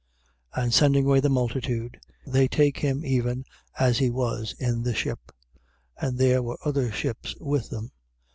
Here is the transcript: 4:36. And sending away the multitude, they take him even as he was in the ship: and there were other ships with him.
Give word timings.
4:36. 0.55 0.63
And 0.63 0.73
sending 0.73 1.05
away 1.05 1.19
the 1.19 1.29
multitude, 1.29 1.99
they 2.25 2.47
take 2.47 2.79
him 2.79 3.05
even 3.05 3.45
as 3.77 3.99
he 3.99 4.09
was 4.09 4.53
in 4.57 4.81
the 4.81 4.95
ship: 4.95 5.31
and 5.95 6.17
there 6.17 6.41
were 6.41 6.57
other 6.65 6.91
ships 6.91 7.35
with 7.39 7.71
him. 7.71 7.91